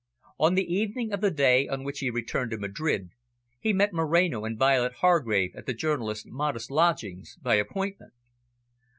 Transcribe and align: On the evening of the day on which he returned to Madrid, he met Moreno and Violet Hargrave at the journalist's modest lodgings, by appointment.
On 0.39 0.55
the 0.55 0.63
evening 0.65 1.11
of 1.13 1.21
the 1.21 1.29
day 1.29 1.67
on 1.67 1.83
which 1.83 1.99
he 1.99 2.09
returned 2.09 2.49
to 2.49 2.57
Madrid, 2.57 3.11
he 3.59 3.71
met 3.71 3.93
Moreno 3.93 4.45
and 4.45 4.57
Violet 4.57 4.93
Hargrave 4.93 5.51
at 5.55 5.67
the 5.67 5.75
journalist's 5.75 6.25
modest 6.27 6.71
lodgings, 6.71 7.35
by 7.39 7.53
appointment. 7.53 8.13